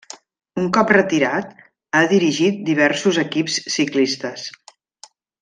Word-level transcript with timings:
Un 0.61 0.69
cop 0.77 0.93
retirat, 0.95 1.51
ha 1.99 2.01
dirigit 2.13 2.57
diversos 2.71 3.21
equips 3.25 3.61
ciclistes. 3.77 4.49